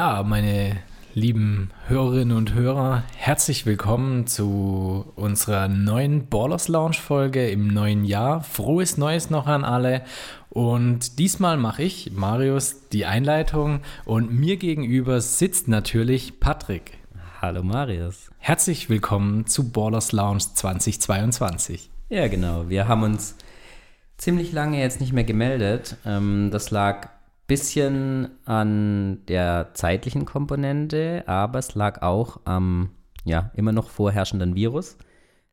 [0.00, 0.78] Ja, meine
[1.12, 8.42] lieben Hörerinnen und Hörer, herzlich willkommen zu unserer neuen Ballers Lounge Folge im neuen Jahr.
[8.42, 10.00] Frohes Neues noch an alle.
[10.48, 16.92] Und diesmal mache ich, Marius, die Einleitung und mir gegenüber sitzt natürlich Patrick.
[17.42, 18.30] Hallo Marius.
[18.38, 21.90] Herzlich willkommen zu Ballers Lounge 2022.
[22.08, 22.70] Ja, genau.
[22.70, 23.36] Wir haben uns
[24.16, 25.98] ziemlich lange jetzt nicht mehr gemeldet.
[26.06, 27.10] Ähm, das lag
[27.50, 32.90] bisschen an der zeitlichen Komponente, aber es lag auch am
[33.24, 34.96] ja, immer noch vorherrschenden Virus.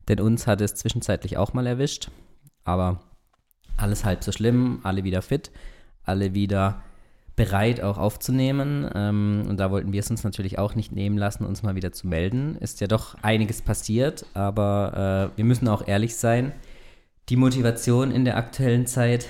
[0.06, 2.12] Denn uns hat es zwischenzeitlich auch mal erwischt.
[2.62, 3.00] Aber
[3.76, 5.50] alles halb so schlimm, alle wieder fit,
[6.04, 6.84] alle wieder
[7.34, 8.88] bereit auch aufzunehmen.
[8.94, 11.90] Ähm, und da wollten wir es uns natürlich auch nicht nehmen lassen, uns mal wieder
[11.90, 12.54] zu melden.
[12.60, 16.52] Ist ja doch einiges passiert, aber äh, wir müssen auch ehrlich sein.
[17.28, 19.26] Die Motivation in der aktuellen Zeit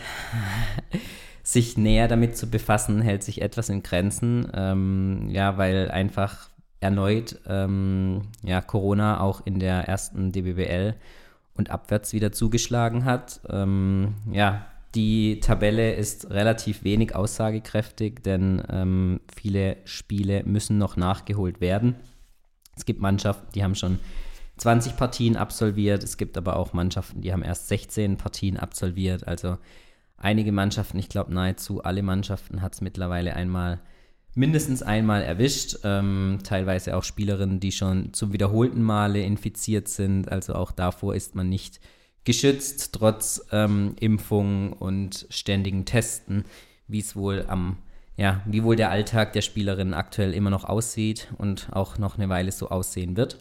[1.49, 4.51] sich näher damit zu befassen, hält sich etwas in Grenzen.
[4.53, 10.95] Ähm, ja, weil einfach erneut ähm, ja, Corona auch in der ersten DBBL
[11.55, 13.41] und abwärts wieder zugeschlagen hat.
[13.49, 21.63] Ähm, ja, die Tabelle ist relativ wenig aussagekräftig, denn ähm, viele Spiele müssen noch nachgeholt
[21.63, 21.95] werden.
[22.77, 23.99] Es gibt Mannschaften, die haben schon
[24.59, 26.05] 20 Partien absolviert.
[26.05, 29.27] Es gibt aber auch Mannschaften, die haben erst 16 Partien absolviert.
[29.27, 29.57] Also
[30.19, 33.81] einige Mannschaften, ich glaube nahezu alle Mannschaften hat es mittlerweile einmal,
[34.35, 35.79] mindestens einmal erwischt.
[35.85, 40.31] Ähm, teilweise auch Spielerinnen, die schon zum wiederholten Male infiziert sind.
[40.31, 41.81] Also auch davor ist man nicht
[42.25, 46.45] geschützt, trotz ähm, Impfung und ständigen Testen,
[46.87, 47.79] wie es wohl am
[48.19, 52.29] ja, wie wohl der Alltag der Spielerinnen aktuell immer noch aussieht und auch noch eine
[52.29, 53.39] Weile so aussehen wird.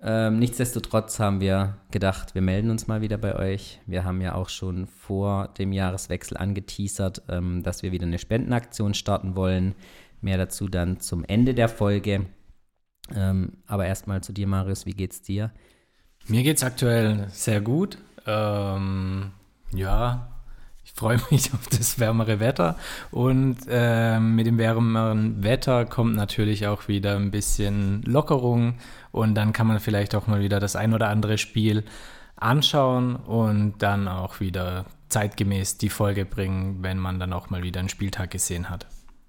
[0.00, 3.80] Ähm, nichtsdestotrotz haben wir gedacht, wir melden uns mal wieder bei euch.
[3.86, 8.94] Wir haben ja auch schon vor dem Jahreswechsel angeteasert, ähm, dass wir wieder eine Spendenaktion
[8.94, 9.74] starten wollen.
[10.20, 12.26] Mehr dazu dann zum Ende der Folge.
[13.14, 15.52] Ähm, aber erstmal zu dir, Marius, wie geht's dir?
[16.26, 17.98] Mir geht's aktuell sehr gut.
[18.26, 19.30] Ähm,
[19.72, 20.35] ja,
[20.96, 22.76] freue mich auf das wärmere Wetter.
[23.10, 28.74] Und äh, mit dem wärmeren Wetter kommt natürlich auch wieder ein bisschen Lockerung.
[29.12, 31.84] Und dann kann man vielleicht auch mal wieder das ein oder andere Spiel
[32.36, 37.80] anschauen und dann auch wieder zeitgemäß die Folge bringen, wenn man dann auch mal wieder
[37.80, 38.86] einen Spieltag gesehen hat.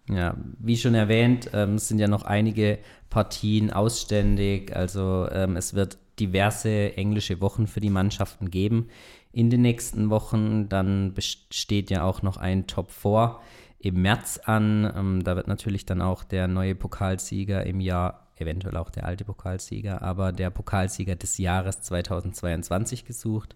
[0.10, 2.80] Ja, wie schon erwähnt, ähm, sind ja noch einige
[3.10, 8.90] Partien ausständig, also ähm, es wird diverse englische Wochen für die Mannschaften geben
[9.38, 10.68] in den nächsten Wochen.
[10.68, 13.38] Dann besteht ja auch noch ein Top 4
[13.80, 14.92] im März an.
[14.96, 19.26] Ähm, da wird natürlich dann auch der neue Pokalsieger im Jahr, eventuell auch der alte
[19.26, 23.56] Pokalsieger, aber der Pokalsieger des Jahres 2022 gesucht.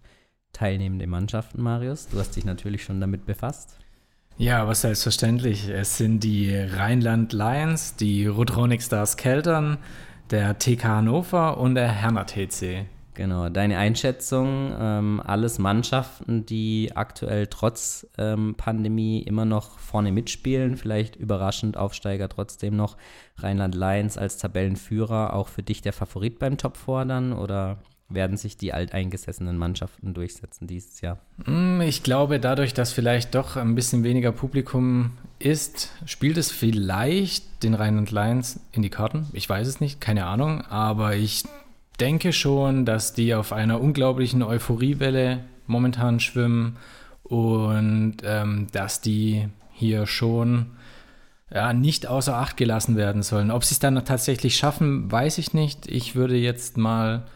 [0.54, 2.08] Teilnehmende Mannschaften, Marius.
[2.10, 3.80] Du hast dich natürlich schon damit befasst.
[4.38, 5.68] Ja, aber selbstverständlich.
[5.68, 9.80] Es sind die Rheinland Lions, die Rotronic Stars Keltern,
[10.30, 12.86] der TK Hannover und der Herner TC.
[13.14, 20.78] Genau, deine Einschätzung, ähm, alles Mannschaften, die aktuell trotz ähm, Pandemie immer noch vorne mitspielen,
[20.78, 22.96] vielleicht überraschend Aufsteiger trotzdem noch
[23.38, 27.80] Rheinland Lions als Tabellenführer, auch für dich der Favorit beim Top fordern oder
[28.14, 31.20] werden sich die alteingesessenen Mannschaften durchsetzen dieses Jahr?
[31.46, 37.64] Mm, ich glaube, dadurch, dass vielleicht doch ein bisschen weniger Publikum ist, spielt es vielleicht
[37.64, 39.28] den Rheinland Lions in die Karten.
[39.34, 41.44] Ich weiß es nicht, keine Ahnung, aber ich
[42.02, 46.78] denke schon, dass die auf einer unglaublichen Euphoriewelle momentan schwimmen
[47.24, 50.72] und ähm, dass die hier schon
[51.54, 53.52] ja, nicht außer Acht gelassen werden sollen.
[53.52, 55.88] Ob sie es dann tatsächlich schaffen, weiß ich nicht.
[55.88, 57.28] Ich würde jetzt mal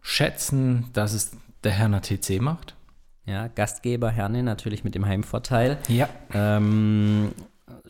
[0.00, 1.32] schätzen, dass es
[1.64, 2.74] der Herner TC macht.
[3.26, 5.78] Ja, Gastgeber Herne natürlich mit dem Heimvorteil.
[5.88, 6.08] Ja.
[6.32, 7.32] Ähm,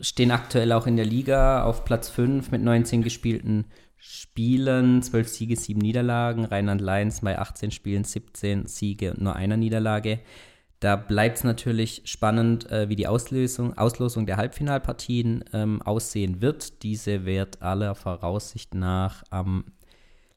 [0.01, 3.65] stehen aktuell auch in der Liga auf Platz 5 mit 19 gespielten
[3.97, 6.45] Spielen, 12 Siege, 7 Niederlagen.
[6.45, 10.19] Rheinland Lions bei 18 Spielen, 17 Siege und nur einer Niederlage.
[10.79, 16.83] Da bleibt es natürlich spannend, äh, wie die Auslösung, Auslosung der Halbfinalpartien ähm, aussehen wird.
[16.83, 19.65] Diese wird aller Voraussicht nach am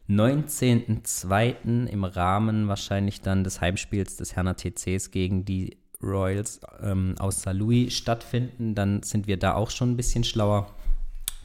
[0.09, 1.87] 19.02.
[1.87, 7.53] im Rahmen wahrscheinlich dann des Heimspiels des Herner TCs gegen die Royals ähm, aus St.
[7.53, 8.75] Louis stattfinden.
[8.75, 10.75] Dann sind wir da auch schon ein bisschen schlauer.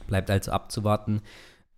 [0.06, 1.20] Bleibt also abzuwarten,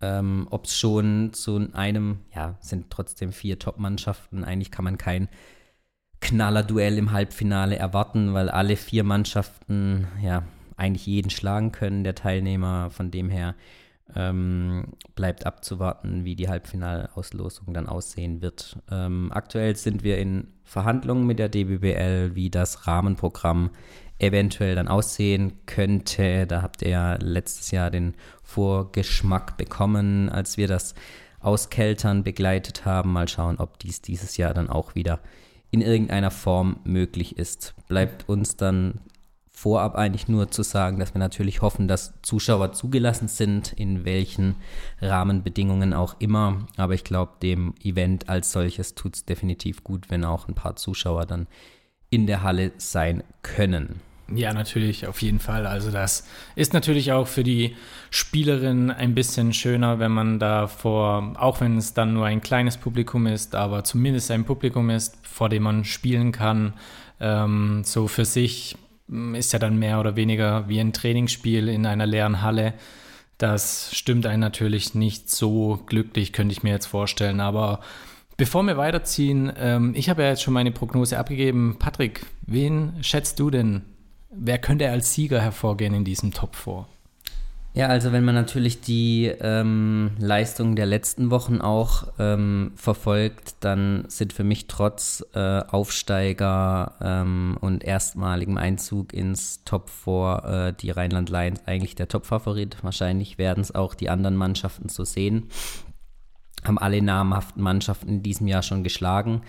[0.01, 4.45] ähm, Ob es schon zu einem, ja, sind trotzdem vier Top-Mannschaften.
[4.45, 5.29] Eigentlich kann man kein
[6.21, 10.43] Knallerduell im Halbfinale erwarten, weil alle vier Mannschaften ja
[10.77, 12.91] eigentlich jeden schlagen können, der Teilnehmer.
[12.91, 13.55] Von dem her
[14.17, 18.79] Ähm, bleibt abzuwarten, wie die Halbfinalauslosung dann aussehen wird.
[18.91, 23.69] Ähm, aktuell sind wir in Verhandlungen mit der DBBL, wie das Rahmenprogramm
[24.19, 26.47] eventuell dann aussehen könnte.
[26.47, 30.95] Da habt ihr ja letztes Jahr den Vorgeschmack bekommen, als wir das
[31.41, 33.13] aus Keltern begleitet haben.
[33.13, 35.21] Mal schauen, ob dies dieses Jahr dann auch wieder
[35.71, 37.75] in irgendeiner Form möglich ist.
[37.89, 39.01] Bleibt uns dann
[39.59, 44.55] vorab eigentlich nur zu sagen, dass wir natürlich hoffen, dass Zuschauer zugelassen sind, in welchen
[45.01, 46.67] Rahmenbedingungen auch immer.
[46.77, 50.77] Aber ich glaube, dem Event als solches tut es definitiv gut, wenn auch ein paar
[50.77, 51.49] Zuschauer dann
[52.09, 54.01] in der Halle sein können.
[54.35, 55.67] Ja, natürlich, auf jeden Fall.
[55.67, 57.77] Also das ist natürlich auch für die
[58.11, 62.77] Spielerin ein bisschen schöner, wenn man da vor, auch wenn es dann nur ein kleines
[62.77, 66.75] Publikum ist, aber zumindest ein Publikum ist, vor dem man spielen kann.
[67.21, 68.77] Ähm, so für sich
[69.33, 72.75] ist ja dann mehr oder weniger wie ein Trainingsspiel in einer leeren Halle.
[73.39, 77.41] Das stimmt einen natürlich nicht so glücklich, könnte ich mir jetzt vorstellen.
[77.41, 77.81] Aber
[78.37, 81.77] bevor wir weiterziehen, ähm, ich habe ja jetzt schon meine Prognose abgegeben.
[81.79, 83.83] Patrick, wen schätzt du denn
[84.31, 86.87] wer könnte als Sieger hervorgehen in diesem Top 4?
[87.75, 94.05] Ja, also wenn man natürlich die ähm, Leistungen der letzten Wochen auch ähm, verfolgt, dann
[94.09, 100.91] sind für mich trotz äh, Aufsteiger ähm, und erstmaligem Einzug ins Top 4 äh, die
[100.91, 102.79] Rheinland Lions eigentlich der Top-Favorit.
[102.83, 105.49] Wahrscheinlich werden es auch die anderen Mannschaften so sehen.
[106.65, 109.43] Haben alle namhaften Mannschaften in diesem Jahr schon geschlagen.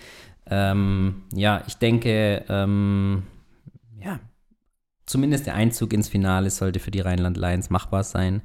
[0.45, 3.23] Ähm, ja, ich denke, ähm,
[3.99, 4.19] ja,
[5.09, 8.41] zumindest der Einzug ins Finale sollte für die Rheinland Lions machbar sein.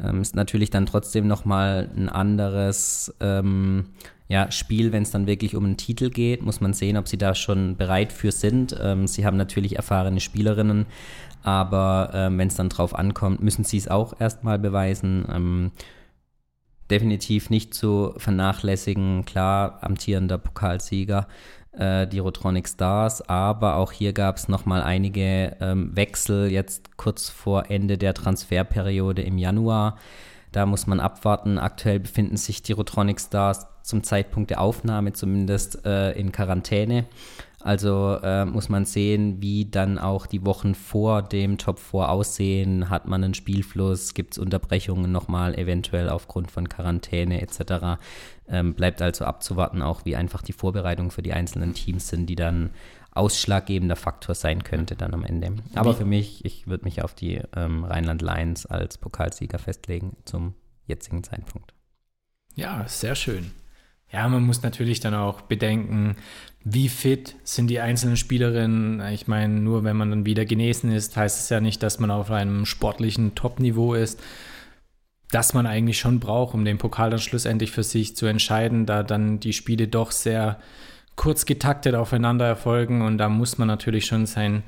[0.00, 3.86] Ähm, ist natürlich dann trotzdem nochmal ein anderes ähm,
[4.28, 6.40] ja, Spiel, wenn es dann wirklich um einen Titel geht.
[6.42, 8.76] Muss man sehen, ob sie da schon bereit für sind.
[8.80, 10.86] Ähm, sie haben natürlich erfahrene Spielerinnen,
[11.42, 15.26] aber ähm, wenn es dann drauf ankommt, müssen sie es auch erstmal beweisen.
[15.28, 15.72] Ähm,
[16.90, 19.24] definitiv nicht zu vernachlässigen.
[19.24, 21.26] Klar, amtierender Pokalsieger
[21.78, 27.28] äh, die Rotronic Stars, aber auch hier gab es nochmal einige ähm, Wechsel jetzt kurz
[27.28, 29.98] vor Ende der Transferperiode im Januar.
[30.52, 31.58] Da muss man abwarten.
[31.58, 37.06] Aktuell befinden sich die Rotronic Stars zum Zeitpunkt der Aufnahme zumindest äh, in Quarantäne.
[37.64, 42.90] Also äh, muss man sehen, wie dann auch die Wochen vor dem Top 4 aussehen.
[42.90, 44.12] Hat man einen Spielfluss?
[44.12, 47.98] Gibt es Unterbrechungen nochmal, eventuell aufgrund von Quarantäne etc.
[48.46, 52.36] Ähm, bleibt also abzuwarten, auch wie einfach die Vorbereitungen für die einzelnen Teams sind, die
[52.36, 52.68] dann
[53.12, 55.54] ausschlaggebender Faktor sein könnte dann am Ende.
[55.74, 60.52] Aber für mich, ich würde mich auf die ähm, Rheinland Lions als Pokalsieger festlegen zum
[60.86, 61.72] jetzigen Zeitpunkt.
[62.56, 63.52] Ja, sehr schön.
[64.14, 66.14] Ja, man muss natürlich dann auch bedenken,
[66.62, 69.00] wie fit sind die einzelnen Spielerinnen.
[69.12, 72.12] Ich meine, nur wenn man dann wieder genesen ist, heißt es ja nicht, dass man
[72.12, 74.22] auf einem sportlichen Top-Niveau ist,
[75.32, 79.02] das man eigentlich schon braucht, um den Pokal dann schlussendlich für sich zu entscheiden, da
[79.02, 80.60] dann die Spiele doch sehr
[81.16, 84.62] kurz getaktet aufeinander erfolgen und da muss man natürlich schon sein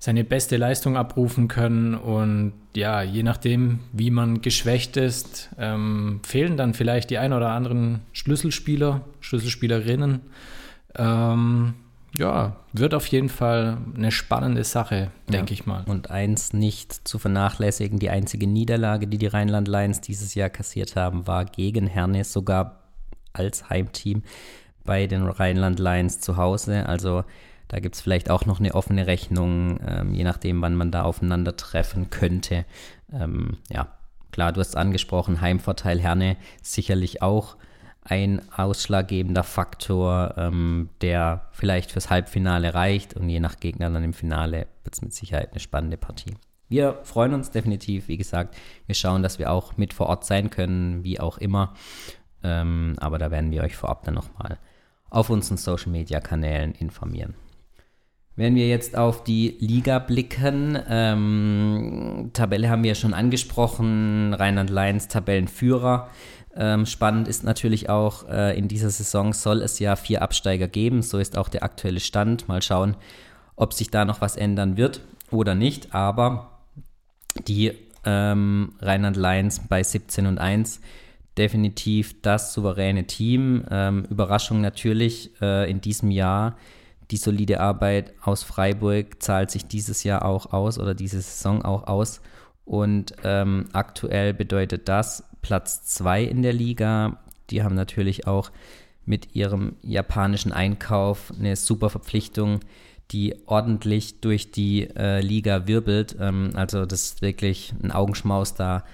[0.00, 1.94] seine beste Leistung abrufen können.
[1.94, 7.50] Und ja, je nachdem, wie man geschwächt ist, ähm, fehlen dann vielleicht die ein oder
[7.50, 10.22] anderen Schlüsselspieler, Schlüsselspielerinnen.
[10.96, 11.74] Ähm,
[12.18, 15.60] ja, wird auf jeden Fall eine spannende Sache, denke ja.
[15.60, 15.84] ich mal.
[15.86, 20.96] Und eins nicht zu vernachlässigen, die einzige Niederlage, die die Rheinland Lions dieses Jahr kassiert
[20.96, 22.80] haben, war gegen Herne, sogar
[23.34, 24.22] als Heimteam
[24.84, 26.86] bei den Rheinland Lions zu Hause.
[26.86, 27.22] Also
[27.70, 31.02] da gibt es vielleicht auch noch eine offene Rechnung, ähm, je nachdem, wann man da
[31.02, 32.64] aufeinandertreffen könnte.
[33.12, 33.96] Ähm, ja,
[34.32, 37.56] klar, du hast angesprochen, Heimvorteil Herne sicherlich auch
[38.02, 44.14] ein ausschlaggebender Faktor, ähm, der vielleicht fürs Halbfinale reicht und je nach Gegner dann im
[44.14, 46.34] Finale wird es mit Sicherheit eine spannende Partie.
[46.68, 50.50] Wir freuen uns definitiv, wie gesagt, wir schauen, dass wir auch mit vor Ort sein
[50.50, 51.74] können, wie auch immer.
[52.42, 54.58] Ähm, aber da werden wir euch vorab dann nochmal
[55.08, 57.34] auf unseren Social Media Kanälen informieren.
[58.36, 64.70] Wenn wir jetzt auf die Liga blicken, ähm, Tabelle haben wir ja schon angesprochen, Rheinland
[64.70, 66.08] Lions Tabellenführer.
[66.56, 71.02] Ähm, spannend ist natürlich auch, äh, in dieser Saison soll es ja vier Absteiger geben,
[71.02, 72.48] so ist auch der aktuelle Stand.
[72.48, 72.96] Mal schauen,
[73.56, 76.60] ob sich da noch was ändern wird oder nicht, aber
[77.46, 77.72] die
[78.04, 80.80] ähm, Rheinland Lions bei 17 und 1
[81.36, 83.64] definitiv das souveräne Team.
[83.70, 86.56] Ähm, Überraschung natürlich äh, in diesem Jahr
[87.10, 91.86] die solide Arbeit aus Freiburg zahlt sich dieses Jahr auch aus oder diese Saison auch
[91.86, 92.20] aus.
[92.64, 97.18] Und ähm, aktuell bedeutet das Platz 2 in der Liga.
[97.50, 98.50] Die haben natürlich auch
[99.04, 102.60] mit ihrem japanischen Einkauf eine super Verpflichtung,
[103.10, 106.16] die ordentlich durch die äh, Liga wirbelt.
[106.20, 108.84] Ähm, also das ist wirklich ein Augenschmaus da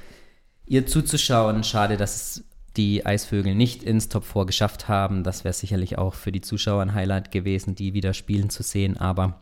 [0.64, 1.64] ihr zuzuschauen.
[1.64, 2.44] Schade, dass es
[2.76, 5.22] die Eisvögel nicht ins Top 4 geschafft haben.
[5.22, 8.96] Das wäre sicherlich auch für die Zuschauer ein Highlight gewesen, die wieder spielen zu sehen,
[8.96, 9.40] aber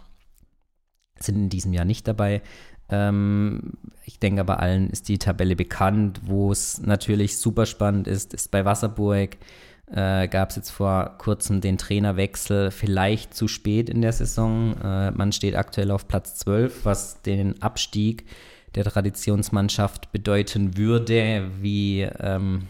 [1.18, 2.42] sind in diesem Jahr nicht dabei.
[2.88, 3.72] Ähm,
[4.04, 8.50] ich denke aber allen ist die Tabelle bekannt, wo es natürlich super spannend ist, ist
[8.50, 9.36] bei Wasserburg.
[9.86, 14.76] Äh, Gab es jetzt vor kurzem den Trainerwechsel, vielleicht zu spät in der Saison.
[14.82, 18.26] Äh, man steht aktuell auf Platz 12, was den Abstieg
[18.74, 21.50] der Traditionsmannschaft bedeuten würde.
[21.60, 22.66] Wie ähm,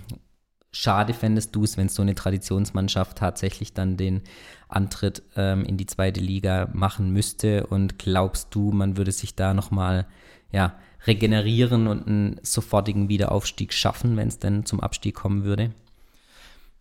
[0.75, 4.23] schade fändest du es, wenn so eine Traditionsmannschaft tatsächlich dann den
[4.69, 7.67] Antritt ähm, in die zweite Liga machen müsste?
[7.67, 10.07] Und glaubst du, man würde sich da nochmal
[10.51, 10.75] ja,
[11.07, 15.71] regenerieren und einen sofortigen Wiederaufstieg schaffen, wenn es denn zum Abstieg kommen würde?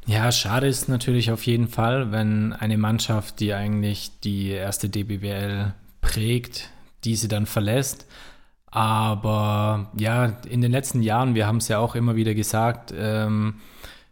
[0.05, 5.73] Ja, schade ist natürlich auf jeden Fall, wenn eine Mannschaft, die eigentlich die erste DBWL
[6.01, 6.69] prägt,
[7.03, 8.05] diese dann verlässt.
[8.75, 13.59] Aber ja, in den letzten Jahren, wir haben es ja auch immer wieder gesagt, ähm,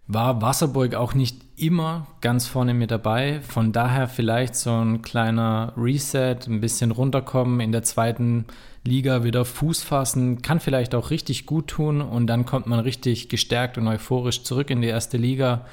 [0.05, 3.41] war Wasserburg auch nicht immer ganz vorne mit dabei.
[3.41, 8.45] Von daher vielleicht so ein kleiner Reset, ein bisschen runterkommen, in der zweiten
[8.83, 13.29] Liga wieder Fuß fassen, kann vielleicht auch richtig gut tun und dann kommt man richtig
[13.29, 15.65] gestärkt und euphorisch zurück in die erste Liga.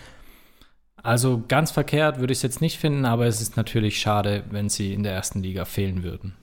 [1.03, 4.71] Also ganz verkehrt würde ich es jetzt nicht finden, aber es ist natürlich schade, wenn
[4.71, 6.35] sie in der ersten Liga fehlen würden.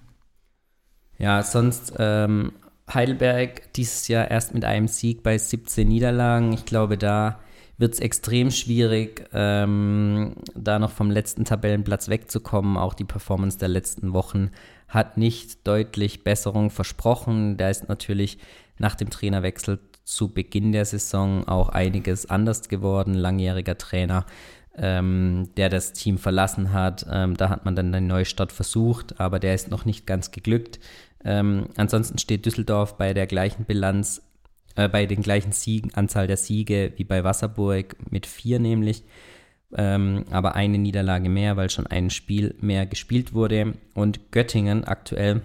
[1.17, 2.51] Ja, sonst ähm,
[2.93, 6.53] Heidelberg dieses Jahr erst mit einem Sieg bei 17 Niederlagen.
[6.53, 7.39] Ich glaube, da
[7.77, 12.77] wird es extrem schwierig, ähm, da noch vom letzten Tabellenplatz wegzukommen.
[12.77, 14.51] Auch die Performance der letzten Wochen
[14.87, 17.57] hat nicht deutlich Besserung versprochen.
[17.57, 18.37] Da ist natürlich
[18.77, 23.13] nach dem Trainerwechsel zu Beginn der Saison auch einiges anders geworden.
[23.13, 24.25] Langjähriger Trainer,
[24.77, 27.05] ähm, der das Team verlassen hat.
[27.11, 30.79] Ähm, da hat man dann einen Neustart versucht, aber der ist noch nicht ganz geglückt.
[31.25, 34.21] Ähm, ansonsten steht Düsseldorf bei der gleichen Bilanz
[34.75, 39.03] äh, bei den gleichen Siegen, Anzahl der Siege wie bei Wasserburg mit vier nämlich.
[39.75, 43.73] Ähm, aber eine Niederlage mehr, weil schon ein Spiel mehr gespielt wurde.
[43.93, 45.41] Und Göttingen aktuell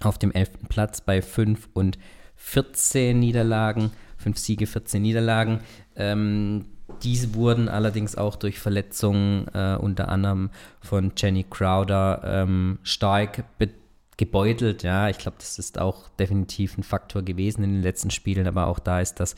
[0.00, 0.50] auf dem 11.
[0.68, 1.98] Platz bei 5 und
[2.36, 5.60] 14 Niederlagen, 5 Siege, 14 Niederlagen.
[5.94, 6.66] Ähm,
[7.02, 13.83] diese wurden allerdings auch durch Verletzungen äh, unter anderem von Jenny Crowder ähm, stark betroffen
[14.16, 14.82] gebeutelt.
[14.82, 18.66] Ja, ich glaube, das ist auch definitiv ein Faktor gewesen in den letzten Spielen, aber
[18.66, 19.36] auch da ist das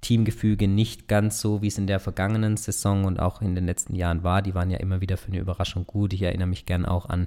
[0.00, 3.94] Teamgefüge nicht ganz so, wie es in der vergangenen Saison und auch in den letzten
[3.94, 4.42] Jahren war.
[4.42, 6.12] Die waren ja immer wieder für eine Überraschung gut.
[6.12, 7.26] Ich erinnere mich gern auch an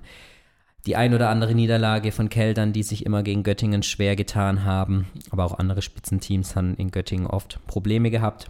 [0.86, 5.08] die ein oder andere Niederlage von Keltern, die sich immer gegen Göttingen schwer getan haben.
[5.30, 8.50] Aber auch andere Spitzenteams haben in Göttingen oft Probleme gehabt.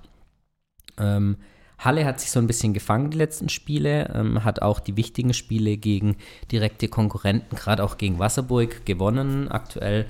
[0.98, 1.38] Ähm,
[1.83, 5.33] Halle hat sich so ein bisschen gefangen die letzten Spiele, ähm, hat auch die wichtigen
[5.33, 6.15] Spiele gegen
[6.51, 9.50] direkte Konkurrenten, gerade auch gegen Wasserburg, gewonnen.
[9.50, 10.05] Aktuell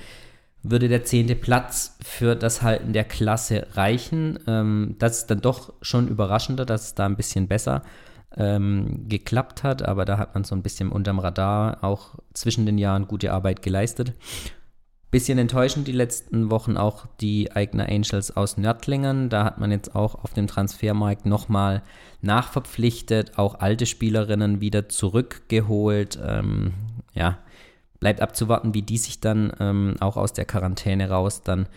[0.63, 4.37] würde der zehnte Platz für das Halten der Klasse reichen.
[4.47, 7.83] Ähm, das ist dann doch schon überraschender, dass es da ein bisschen besser
[8.37, 12.77] ähm, geklappt hat, aber da hat man so ein bisschen unterm Radar auch zwischen den
[12.77, 14.13] Jahren gute Arbeit geleistet.
[15.11, 19.27] Bisschen enttäuschend die letzten Wochen auch die Eigner Angels aus Nördlingen.
[19.27, 21.83] Da hat man jetzt auch auf dem Transfermarkt nochmal
[22.21, 26.17] nachverpflichtet, auch alte Spielerinnen wieder zurückgeholt.
[26.25, 26.71] Ähm,
[27.13, 27.39] ja,
[27.99, 31.67] bleibt abzuwarten, wie die sich dann ähm, auch aus der Quarantäne raus dann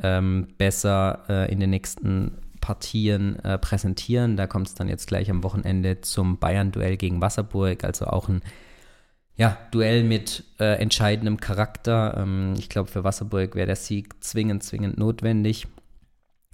[0.00, 4.36] ähm, besser äh, in den nächsten Partien äh, präsentieren.
[4.36, 8.42] Da kommt es dann jetzt gleich am Wochenende zum Bayern-Duell gegen Wasserburg, also auch ein
[9.36, 12.16] ja, Duell mit äh, entscheidendem Charakter.
[12.16, 15.66] Ähm, ich glaube, für Wasserburg wäre der Sieg zwingend, zwingend notwendig,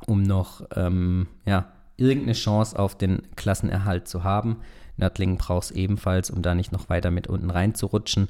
[0.06, 4.58] um noch ähm, ja, irgendeine Chance auf den Klassenerhalt zu haben.
[4.96, 8.28] Nördlingen braucht es ebenfalls, um da nicht noch weiter mit unten reinzurutschen.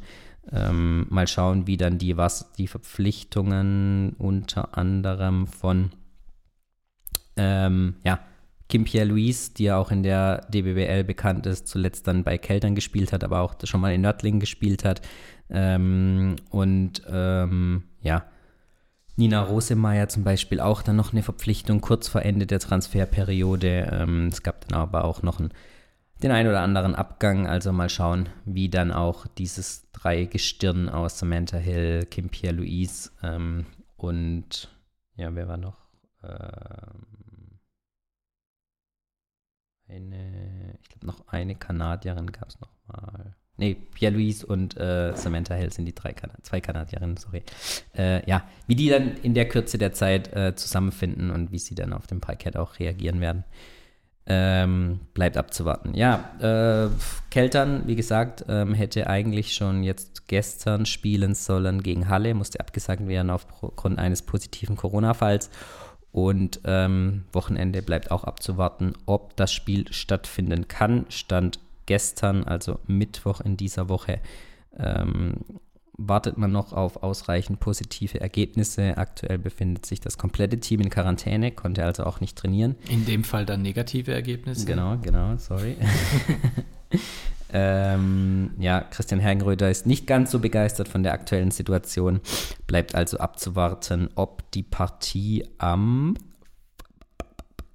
[0.50, 5.92] Ähm, mal schauen, wie dann die, was, die Verpflichtungen unter anderem von
[7.37, 8.18] ähm, ja,
[8.73, 13.12] Kim Pierre-Louis, die ja auch in der DBWL bekannt ist, zuletzt dann bei Keltern gespielt
[13.12, 15.02] hat, aber auch schon mal in Nördlingen gespielt hat.
[15.50, 18.25] Ähm, und ähm, ja,
[19.17, 23.91] Nina Rosemeyer zum Beispiel auch dann noch eine Verpflichtung kurz vor Ende der Transferperiode.
[23.93, 25.52] Ähm, es gab dann aber auch noch einen,
[26.23, 27.47] den ein oder anderen Abgang.
[27.47, 33.67] Also mal schauen, wie dann auch dieses Dreigestirn aus Samantha Hill, Kim Pierre-Louis ähm,
[33.99, 34.71] und
[35.17, 35.76] ja, wer war noch?
[36.25, 37.22] Ähm,
[39.95, 43.35] eine, ich glaube, noch eine Kanadierin gab es noch mal.
[43.59, 47.43] Nee, Pierre-Louise und äh, Samantha Hill sind die drei kan zwei Kanadierinnen, sorry.
[47.97, 51.75] Äh, ja, wie die dann in der Kürze der Zeit äh, zusammenfinden und wie sie
[51.75, 53.45] dann auf dem Parkett auch reagieren werden,
[54.27, 55.95] ähm, bleibt abzuwarten.
[55.95, 56.91] Ja, äh,
[57.31, 63.07] Keltern, wie gesagt, ähm, hätte eigentlich schon jetzt gestern spielen sollen gegen Halle, musste abgesagt
[63.07, 65.51] werden aufgrund eines positiven Corona-Falls.
[66.12, 71.07] Und ähm, Wochenende bleibt auch abzuwarten, ob das Spiel stattfinden kann.
[71.09, 74.21] Stand gestern, also Mittwoch in dieser Woche,
[74.78, 75.37] ähm,
[75.97, 78.99] wartet man noch auf ausreichend positive Ergebnisse.
[78.99, 82.76] Aktuell befindet sich das komplette Team in Quarantäne, konnte also auch nicht trainieren.
[82.88, 84.66] In dem Fall dann negative Ergebnisse.
[84.66, 85.76] Genau, genau, sorry.
[87.52, 92.21] ähm, ja, Christian Hergenröder ist nicht ganz so begeistert von der aktuellen Situation.
[92.66, 96.14] Bleibt also abzuwarten, ob die Partie am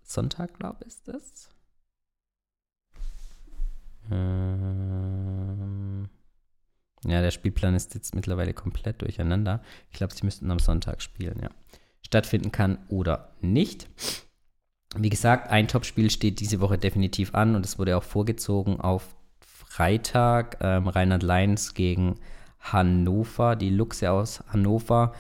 [0.03, 1.49] Sonntag, glaube ich, ist das.
[4.09, 6.07] Ähm,
[7.05, 9.61] ja, der Spielplan ist jetzt mittlerweile komplett durcheinander.
[9.91, 11.49] Ich glaube, sie müssten am Sonntag spielen, ja.
[12.01, 13.89] Stattfinden kann oder nicht.
[14.95, 19.16] Wie gesagt, ein Topspiel steht diese Woche definitiv an und es wurde auch vorgezogen auf
[19.77, 20.57] Freitag.
[20.61, 22.15] Ähm, Rheinland Lions gegen
[22.59, 23.55] Hannover.
[23.55, 25.13] Die Luchse aus Hannover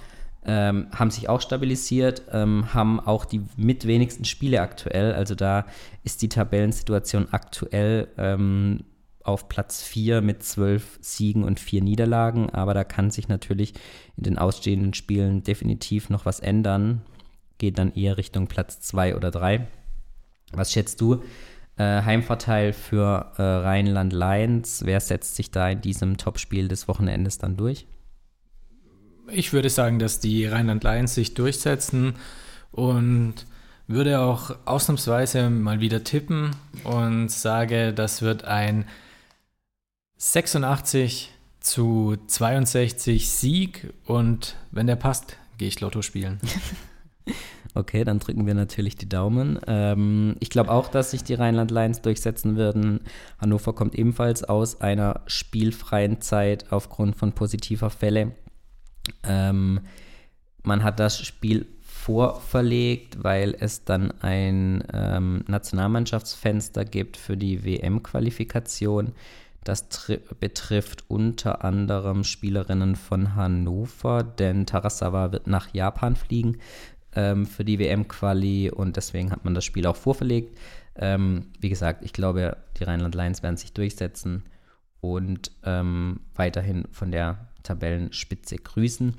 [0.45, 5.13] ähm, haben sich auch stabilisiert, ähm, haben auch die mit wenigsten Spiele aktuell.
[5.13, 5.67] Also da
[6.03, 8.79] ist die Tabellensituation aktuell ähm,
[9.23, 12.49] auf Platz 4 mit zwölf Siegen und vier Niederlagen.
[12.49, 13.75] Aber da kann sich natürlich
[14.15, 17.03] in den ausstehenden Spielen definitiv noch was ändern.
[17.59, 19.67] Geht dann eher Richtung Platz 2 oder 3.
[20.53, 21.21] Was schätzt du?
[21.77, 24.81] Äh, Heimvorteil für äh, Rheinland Lions.
[24.83, 27.85] Wer setzt sich da in diesem Topspiel des Wochenendes dann durch?
[29.29, 32.15] Ich würde sagen, dass die Rheinland Lions sich durchsetzen
[32.71, 33.45] und
[33.85, 36.51] würde auch ausnahmsweise mal wieder tippen
[36.83, 38.85] und sage, das wird ein
[40.17, 46.39] 86 zu 62 Sieg und wenn der passt, gehe ich Lotto spielen.
[47.77, 49.59] Okay, dann drücken wir natürlich die Daumen.
[49.67, 53.01] Ähm, ich glaube auch, dass sich die Rheinland Lions durchsetzen werden.
[53.37, 58.31] Hannover kommt ebenfalls aus einer spielfreien Zeit aufgrund von positiver Fälle.
[59.23, 59.81] Ähm,
[60.63, 69.11] man hat das Spiel vorverlegt, weil es dann ein ähm, Nationalmannschaftsfenster gibt für die WM-Qualifikation.
[69.63, 69.85] Das
[70.39, 76.57] betrifft unter anderem Spielerinnen von Hannover, denn Tarasawa wird nach Japan fliegen
[77.17, 80.55] ähm, für die WM-Quali und deswegen hat man das Spiel auch vorverlegt.
[80.95, 84.43] Ähm, wie gesagt, ich glaube, die Rheinland Lions werden sich durchsetzen
[85.01, 89.15] und ähm, weiterhin von der Tabellenspitze grüßen.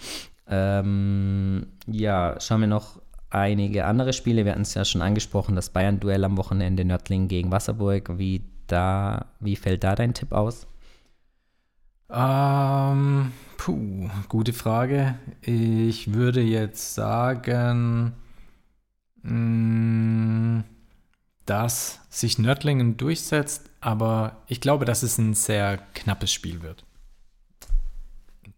[0.46, 4.44] Ähm, ja, schauen wir noch einige andere Spiele.
[4.44, 8.16] Wir hatten es ja schon angesprochen, das Bayern-Duell am Wochenende Nördling gegen Wasserburg.
[8.16, 10.68] Wie da, wie fällt da dein Tipp aus?
[12.10, 15.18] Ähm, puh, gute Frage.
[15.42, 18.14] Ich würde jetzt sagen,
[19.22, 20.60] mm,
[21.44, 26.84] dass sich Nördlingen durchsetzt, aber ich glaube, dass es ein sehr knappes Spiel wird.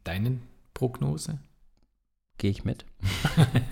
[0.05, 0.39] Deine
[0.75, 1.39] Prognose?
[2.39, 2.85] Gehe ich mit.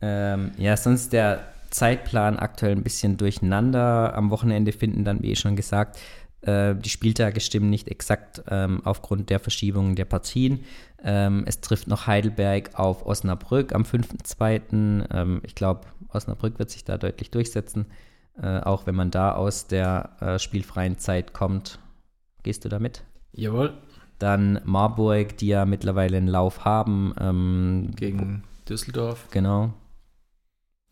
[0.00, 4.14] ähm, ja, sonst der Zeitplan aktuell ein bisschen durcheinander.
[4.14, 5.98] Am Wochenende finden dann, wie schon gesagt,
[6.44, 10.64] die Spieltage stimmen nicht exakt ähm, aufgrund der Verschiebungen der Partien.
[11.02, 15.06] Ähm, es trifft noch Heidelberg auf Osnabrück am 5.2.
[15.10, 17.86] Ähm, ich glaube, Osnabrück wird sich da deutlich durchsetzen,
[18.40, 21.78] äh, auch wenn man da aus der äh, spielfreien Zeit kommt.
[22.42, 23.04] Gehst du da mit?
[23.32, 23.74] Jawohl.
[24.18, 27.14] Dann Marburg, die ja mittlerweile einen Lauf haben.
[27.20, 29.28] Ähm, Gegen Düsseldorf.
[29.30, 29.74] Genau.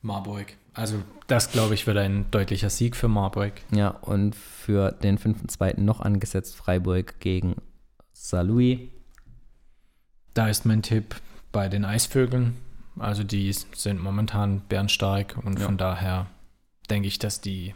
[0.02, 0.54] Marburg.
[0.74, 3.52] Also das, glaube ich, wird ein deutlicher Sieg für Marburg.
[3.70, 5.80] Ja, und für den 5.2.
[5.80, 7.56] noch angesetzt Freiburg gegen
[8.12, 8.80] Saarlouis.
[10.34, 11.14] Da ist mein Tipp
[11.52, 12.56] bei den Eisvögeln.
[12.98, 15.64] Also die sind momentan bärenstark und ja.
[15.64, 16.26] von daher
[16.90, 17.74] denke ich, dass die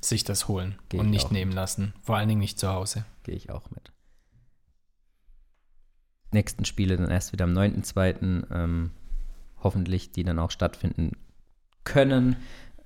[0.00, 1.56] sich das holen Geh und nicht nehmen mit.
[1.56, 1.94] lassen.
[2.02, 3.04] Vor allen Dingen nicht zu Hause.
[3.22, 3.92] Gehe ich auch mit.
[6.32, 8.44] Nächsten Spiele dann erst wieder am 9.2.
[8.52, 8.90] Ähm,
[9.62, 11.12] hoffentlich, die dann auch stattfinden
[11.90, 12.36] können.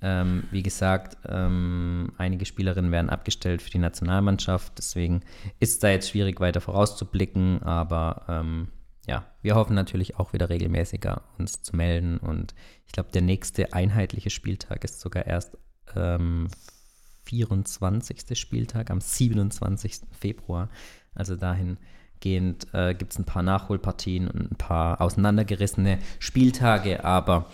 [0.01, 5.21] Ähm, wie gesagt, ähm, einige Spielerinnen werden abgestellt für die Nationalmannschaft, deswegen
[5.59, 8.67] ist da jetzt schwierig weiter vorauszublicken, aber ähm,
[9.07, 13.73] ja, wir hoffen natürlich auch wieder regelmäßiger uns zu melden und ich glaube, der nächste
[13.73, 15.57] einheitliche Spieltag ist sogar erst
[15.93, 18.17] 24.
[18.29, 20.01] Ähm, Spieltag am 27.
[20.11, 20.69] Februar.
[21.13, 27.49] Also dahingehend äh, gibt es ein paar Nachholpartien und ein paar auseinandergerissene Spieltage, aber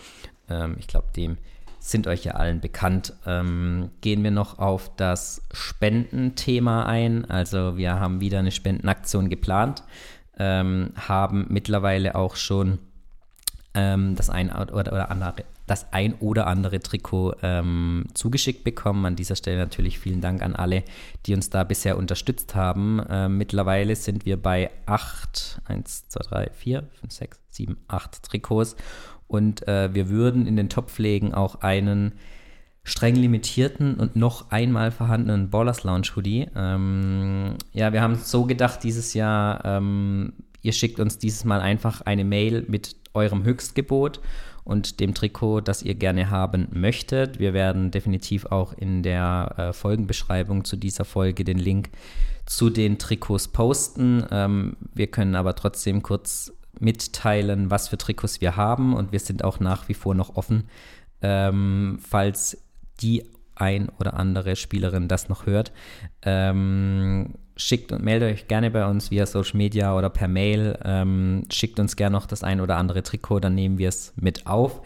[0.52, 1.38] ähm, ich glaube, dem
[1.82, 3.14] sind euch ja allen bekannt.
[3.26, 7.30] Ähm, gehen wir noch auf das Spendenthema ein.
[7.30, 9.84] Also wir haben wieder eine Spendenaktion geplant,
[10.38, 12.78] ähm, haben mittlerweile auch schon
[13.74, 19.04] ähm, das, ein oder, oder andere, das ein oder andere Trikot ähm, zugeschickt bekommen.
[19.06, 20.84] An dieser Stelle natürlich vielen Dank an alle,
[21.26, 23.00] die uns da bisher unterstützt haben.
[23.00, 28.76] Äh, mittlerweile sind wir bei 8, 1, 2, 3, 4, 5, 6, 7, 8 Trikots
[29.32, 32.12] und äh, wir würden in den Topf legen auch einen
[32.84, 36.48] streng limitierten und noch einmal vorhandenen Ballers Lounge Hoodie.
[36.54, 42.02] Ähm, ja, wir haben so gedacht dieses Jahr, ähm, ihr schickt uns dieses Mal einfach
[42.02, 44.20] eine Mail mit eurem Höchstgebot
[44.66, 47.40] und dem Trikot, das ihr gerne haben möchtet.
[47.40, 51.90] Wir werden definitiv auch in der äh, Folgenbeschreibung zu dieser Folge den Link
[52.46, 54.26] zu den Trikots posten.
[54.30, 59.44] Ähm, wir können aber trotzdem kurz mitteilen, was für Trikots wir haben und wir sind
[59.44, 60.70] auch nach wie vor noch offen,
[61.22, 62.58] ähm, falls
[63.02, 63.24] die
[63.56, 65.72] ein oder andere Spielerin das noch hört.
[66.24, 70.78] Ähm, schickt und meldet euch gerne bei uns via Social Media oder per Mail.
[70.84, 74.48] Ähm, schickt uns gerne noch das ein oder andere Trikot, dann nehmen wir es mit
[74.48, 74.82] auf.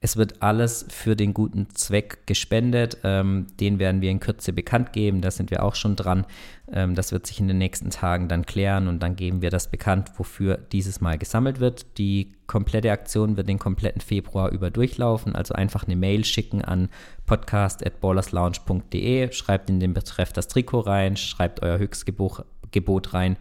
[0.00, 2.98] Es wird alles für den guten Zweck gespendet.
[3.02, 5.22] Ähm, den werden wir in Kürze bekannt geben.
[5.22, 6.26] Da sind wir auch schon dran.
[6.70, 9.70] Ähm, das wird sich in den nächsten Tagen dann klären und dann geben wir das
[9.70, 11.98] bekannt, wofür dieses Mal gesammelt wird.
[11.98, 15.34] Die komplette Aktion wird den kompletten Februar über durchlaufen.
[15.34, 16.88] Also einfach eine Mail schicken an
[17.24, 19.32] podcast.ballerslounge.de.
[19.32, 23.36] Schreibt in den Betreff das Trikot rein, schreibt euer Höchstgebot rein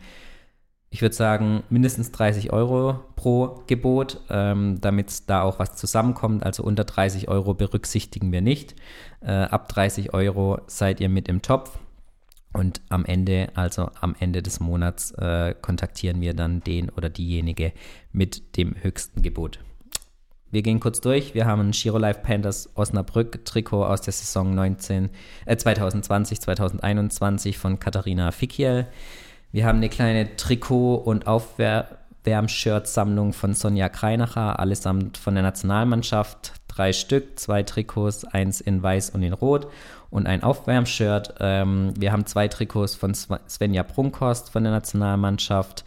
[0.96, 6.46] ich würde sagen, mindestens 30 Euro pro Gebot, ähm, damit da auch was zusammenkommt.
[6.46, 8.76] Also unter 30 Euro berücksichtigen wir nicht.
[9.20, 11.80] Äh, ab 30 Euro seid ihr mit im Topf.
[12.54, 17.74] Und am Ende, also am Ende des Monats, äh, kontaktieren wir dann den oder diejenige
[18.14, 19.60] mit dem höchsten Gebot.
[20.50, 21.34] Wir gehen kurz durch.
[21.34, 25.10] Wir haben ein Giro Life Panthers Osnabrück Trikot aus der Saison 19,
[25.46, 28.88] äh, 2020, 2021 von Katharina Fikiel.
[29.56, 36.52] Wir haben eine kleine Trikot- und Aufwärmshirt-Sammlung von Sonja Kreinacher, allesamt von der Nationalmannschaft.
[36.68, 39.68] Drei Stück, zwei Trikots, eins in weiß und in rot
[40.10, 41.36] und ein Aufwärmshirt.
[41.40, 45.86] Ähm, wir haben zwei Trikots von Svenja Brunkhorst von der Nationalmannschaft,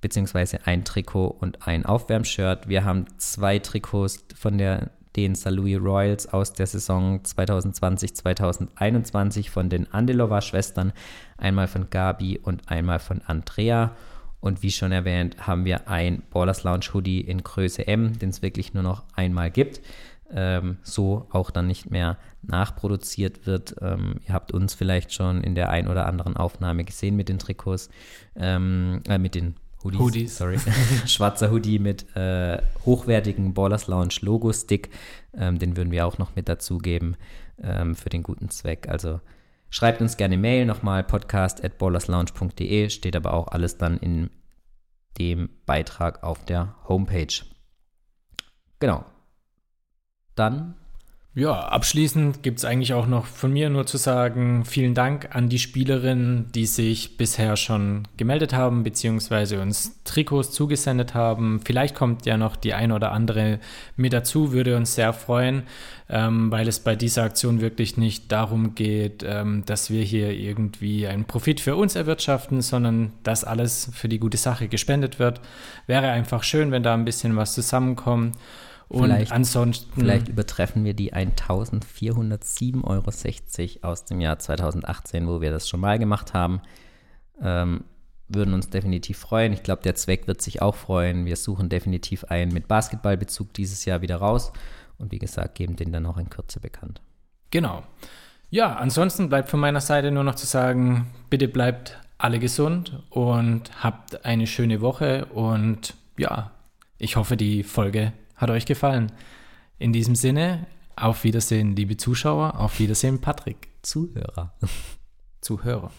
[0.00, 2.68] beziehungsweise ein Trikot und ein Aufwärmshirt.
[2.68, 5.50] Wir haben zwei Trikots von der den St.
[5.50, 10.92] Louis Royals aus der Saison 2020-2021 von den Andelova-Schwestern,
[11.36, 13.94] einmal von Gabi und einmal von Andrea.
[14.40, 18.42] Und wie schon erwähnt, haben wir ein Ballers Lounge Hoodie in Größe M, den es
[18.42, 19.80] wirklich nur noch einmal gibt.
[20.30, 23.76] Ähm, so auch dann nicht mehr nachproduziert wird.
[23.80, 27.38] Ähm, ihr habt uns vielleicht schon in der ein oder anderen Aufnahme gesehen mit den
[27.38, 27.88] Trikots,
[28.36, 30.36] ähm, äh, mit den Hoodies, Hoodies.
[30.36, 30.58] sorry.
[31.06, 34.90] Schwarzer Hoodie mit äh, hochwertigen Ballers Lounge Logo-Stick.
[35.34, 37.16] Ähm, den würden wir auch noch mit dazugeben
[37.62, 38.88] ähm, für den guten Zweck.
[38.88, 39.20] Also
[39.70, 42.88] schreibt uns gerne Mail nochmal podcast at ballerslounge.de.
[42.90, 44.30] Steht aber auch alles dann in
[45.18, 47.44] dem Beitrag auf der Homepage.
[48.80, 49.04] Genau.
[50.34, 50.74] Dann
[51.36, 55.48] ja, abschließend gibt es eigentlich auch noch von mir nur zu sagen, vielen Dank an
[55.48, 61.60] die Spielerinnen, die sich bisher schon gemeldet haben, beziehungsweise uns Trikots zugesendet haben.
[61.64, 63.58] Vielleicht kommt ja noch die ein oder andere
[63.96, 65.64] mit dazu, würde uns sehr freuen,
[66.08, 71.08] ähm, weil es bei dieser Aktion wirklich nicht darum geht, ähm, dass wir hier irgendwie
[71.08, 75.40] einen Profit für uns erwirtschaften, sondern dass alles für die gute Sache gespendet wird.
[75.88, 78.36] Wäre einfach schön, wenn da ein bisschen was zusammenkommt.
[78.88, 79.92] Und vielleicht, ansonsten.
[79.94, 85.98] Vielleicht übertreffen wir die 1407,60 Euro aus dem Jahr 2018, wo wir das schon mal
[85.98, 86.60] gemacht haben.
[87.40, 87.84] Ähm,
[88.28, 89.52] würden uns definitiv freuen.
[89.52, 91.26] Ich glaube, der Zweck wird sich auch freuen.
[91.26, 94.52] Wir suchen definitiv einen mit Basketballbezug dieses Jahr wieder raus.
[94.98, 97.00] Und wie gesagt, geben den dann auch in Kürze bekannt.
[97.50, 97.82] Genau.
[98.50, 103.82] Ja, ansonsten bleibt von meiner Seite nur noch zu sagen, bitte bleibt alle gesund und
[103.82, 105.26] habt eine schöne Woche.
[105.26, 106.52] Und ja,
[106.98, 109.12] ich hoffe, die Folge hat euch gefallen.
[109.78, 110.66] In diesem Sinne,
[110.96, 112.58] auf Wiedersehen, liebe Zuschauer.
[112.58, 113.68] Auf Wiedersehen, Patrick.
[113.82, 114.54] Zuhörer.
[115.40, 115.90] Zuhörer.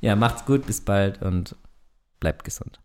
[0.00, 1.56] Ja, macht's gut, bis bald und
[2.20, 2.80] bleibt gesund.